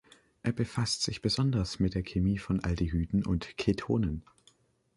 [0.41, 4.23] Er befasste sich besonders mit der Chemie von Aldehyden und Ketonen.